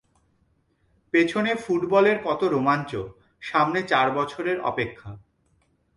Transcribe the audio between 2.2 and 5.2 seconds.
কত রোমাঞ্চ, সামনে চার বছরের অপেক্ষা।